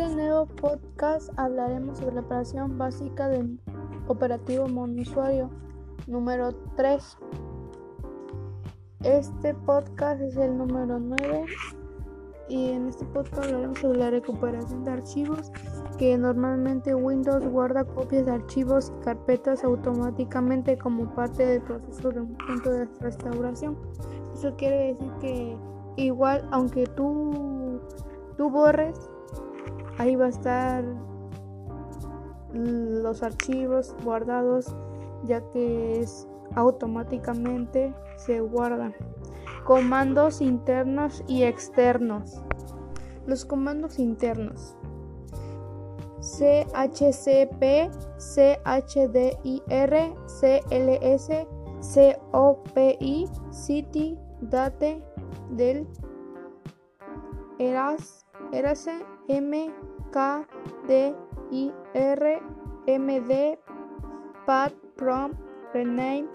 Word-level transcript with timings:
segundo 0.00 0.46
podcast 0.58 1.28
hablaremos 1.36 1.98
sobre 1.98 2.14
la 2.14 2.20
operación 2.22 2.78
básica 2.78 3.28
del 3.28 3.60
operativo 4.08 4.66
monusuario 4.66 5.50
número 6.06 6.54
3. 6.76 7.18
Este 9.04 9.52
podcast 9.52 10.22
es 10.22 10.36
el 10.36 10.56
número 10.56 10.98
9 10.98 11.44
y 12.48 12.70
en 12.70 12.88
este 12.88 13.04
podcast 13.04 13.44
hablaremos 13.44 13.78
sobre 13.78 13.98
la 13.98 14.10
recuperación 14.10 14.84
de 14.84 14.90
archivos 14.90 15.52
que 15.98 16.16
normalmente 16.16 16.94
Windows 16.94 17.46
guarda 17.46 17.84
copias 17.84 18.24
de 18.24 18.32
archivos 18.32 18.90
y 18.96 19.04
carpetas 19.04 19.64
automáticamente 19.64 20.78
como 20.78 21.14
parte 21.14 21.44
del 21.44 21.60
proceso 21.60 22.08
de 22.10 22.20
un 22.20 22.38
punto 22.38 22.70
de 22.70 22.86
restauración. 23.00 23.76
Eso 24.32 24.56
quiere 24.56 24.94
decir 24.94 25.12
que 25.20 25.58
igual 25.96 26.48
aunque 26.52 26.86
tú, 26.86 27.82
tú 28.38 28.48
borres, 28.48 29.09
ahí 30.00 30.16
va 30.16 30.26
a 30.26 30.28
estar 30.30 30.82
los 32.54 33.22
archivos 33.22 33.94
guardados 34.02 34.74
ya 35.24 35.42
que 35.52 36.00
es 36.00 36.26
automáticamente 36.54 37.94
se 38.16 38.40
guardan. 38.40 38.94
Comandos 39.66 40.40
internos 40.40 41.22
y 41.28 41.42
externos. 41.42 42.42
Los 43.26 43.44
comandos 43.44 43.98
internos. 43.98 44.74
CHCP, 46.20 47.90
CHDIR, 48.16 50.14
CLS, 50.26 51.46
COPI, 52.32 53.28
City, 53.50 54.18
Date, 54.40 55.02
Del, 55.50 55.86
Eras, 57.58 58.24
Erase, 58.52 59.04
MKDIR, 59.28 60.14
MD, 62.86 63.58
Pat, 64.46 64.72
Prom, 64.96 65.32
Rename, 65.72 66.28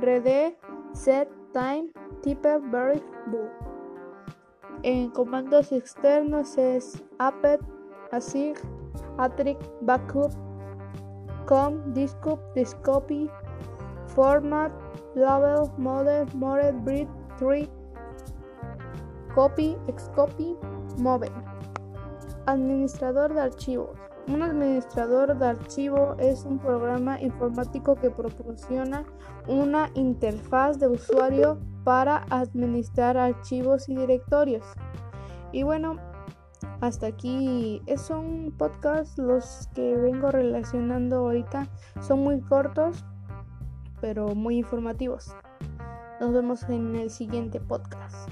Rede, 0.00 0.56
Set, 0.92 1.28
Time, 1.52 1.88
Type, 2.22 2.60
Very, 2.70 3.02
Book. 3.26 3.50
En 4.82 5.10
comandos 5.10 5.70
externos 5.72 6.58
es 6.58 7.02
apt, 7.18 7.62
asig, 8.10 8.58
atric, 9.18 9.58
backup, 9.82 10.32
com, 11.46 11.94
discup, 11.94 12.40
discopy, 12.54 13.30
format, 14.14 14.72
label, 15.14 15.70
model, 15.78 16.26
mode, 16.34 16.72
breed, 16.84 17.08
tree, 17.38 17.68
copy, 19.34 19.76
excopy, 19.88 20.56
move. 20.98 21.30
Administrador 22.46 23.34
de 23.34 23.40
archivos. 23.40 23.98
Un 24.28 24.42
administrador 24.42 25.36
de 25.36 25.46
archivo 25.46 26.14
es 26.18 26.44
un 26.44 26.58
programa 26.58 27.20
informático 27.20 27.96
que 27.96 28.10
proporciona 28.10 29.04
una 29.48 29.90
interfaz 29.94 30.78
de 30.78 30.86
usuario 30.86 31.58
para 31.82 32.24
administrar 32.30 33.16
archivos 33.16 33.88
y 33.88 33.96
directorios. 33.96 34.64
Y 35.50 35.64
bueno, 35.64 35.96
hasta 36.80 37.08
aquí 37.08 37.82
son 37.96 38.54
podcasts 38.56 39.18
los 39.18 39.68
que 39.74 39.96
vengo 39.96 40.30
relacionando 40.30 41.16
ahorita. 41.16 41.66
Son 42.00 42.20
muy 42.20 42.40
cortos, 42.40 43.04
pero 44.00 44.34
muy 44.34 44.58
informativos. 44.58 45.34
Nos 46.20 46.32
vemos 46.32 46.62
en 46.64 46.94
el 46.94 47.10
siguiente 47.10 47.60
podcast. 47.60 48.30